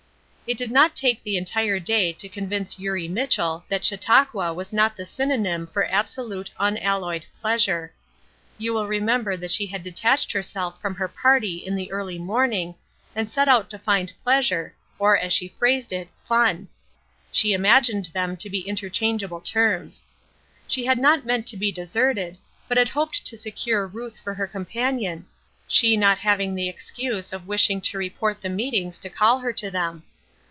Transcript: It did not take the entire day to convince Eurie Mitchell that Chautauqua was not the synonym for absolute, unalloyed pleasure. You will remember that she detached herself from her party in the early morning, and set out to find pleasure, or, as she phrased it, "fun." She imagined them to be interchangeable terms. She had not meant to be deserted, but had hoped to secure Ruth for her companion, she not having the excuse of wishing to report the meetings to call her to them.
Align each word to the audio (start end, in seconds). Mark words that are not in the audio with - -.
It 0.47 0.57
did 0.57 0.69
not 0.71 0.97
take 0.97 1.23
the 1.23 1.37
entire 1.37 1.79
day 1.79 2.11
to 2.11 2.27
convince 2.27 2.77
Eurie 2.77 3.07
Mitchell 3.07 3.63
that 3.69 3.85
Chautauqua 3.85 4.53
was 4.53 4.73
not 4.73 4.97
the 4.97 5.05
synonym 5.05 5.65
for 5.65 5.85
absolute, 5.85 6.51
unalloyed 6.59 7.25
pleasure. 7.39 7.93
You 8.57 8.73
will 8.73 8.85
remember 8.85 9.37
that 9.37 9.51
she 9.51 9.65
detached 9.77 10.33
herself 10.33 10.81
from 10.81 10.93
her 10.95 11.07
party 11.07 11.55
in 11.65 11.73
the 11.75 11.89
early 11.89 12.19
morning, 12.19 12.75
and 13.15 13.31
set 13.31 13.47
out 13.47 13.69
to 13.69 13.79
find 13.79 14.11
pleasure, 14.25 14.75
or, 14.99 15.17
as 15.17 15.31
she 15.31 15.47
phrased 15.57 15.93
it, 15.93 16.09
"fun." 16.25 16.67
She 17.31 17.53
imagined 17.53 18.07
them 18.13 18.35
to 18.35 18.49
be 18.49 18.59
interchangeable 18.59 19.39
terms. 19.39 20.03
She 20.67 20.83
had 20.83 20.97
not 20.99 21.25
meant 21.25 21.47
to 21.47 21.55
be 21.55 21.71
deserted, 21.71 22.37
but 22.67 22.77
had 22.77 22.89
hoped 22.89 23.25
to 23.27 23.37
secure 23.37 23.87
Ruth 23.87 24.19
for 24.19 24.33
her 24.33 24.47
companion, 24.47 25.27
she 25.65 25.95
not 25.95 26.17
having 26.17 26.55
the 26.55 26.67
excuse 26.67 27.31
of 27.31 27.47
wishing 27.47 27.79
to 27.79 27.97
report 27.97 28.41
the 28.41 28.49
meetings 28.49 28.97
to 28.97 29.09
call 29.09 29.39
her 29.39 29.53
to 29.53 29.71
them. 29.71 30.03